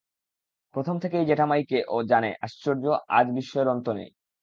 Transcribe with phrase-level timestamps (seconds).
[0.75, 2.83] প্রথম থেকেই জ্যাঠাইমাকে ও জানে আশ্চর্য,
[3.09, 4.09] আজ বিস্ময়ের অন্ত নেই।